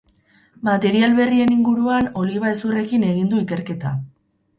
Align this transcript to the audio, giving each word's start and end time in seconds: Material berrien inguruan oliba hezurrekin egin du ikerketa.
Material 0.67 1.11
berrien 1.19 1.51
inguruan 1.55 2.07
oliba 2.21 2.49
hezurrekin 2.53 3.05
egin 3.11 3.29
du 3.35 3.43
ikerketa. 3.43 3.93